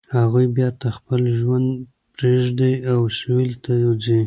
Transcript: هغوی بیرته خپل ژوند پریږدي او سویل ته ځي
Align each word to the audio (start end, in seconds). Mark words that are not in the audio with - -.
هغوی 0.17 0.45
بیرته 0.57 0.87
خپل 0.97 1.21
ژوند 1.39 1.69
پریږدي 2.15 2.73
او 2.93 2.99
سویل 3.19 3.53
ته 3.63 3.73
ځي 4.03 4.19